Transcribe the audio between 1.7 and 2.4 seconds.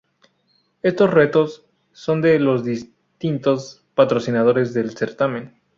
son de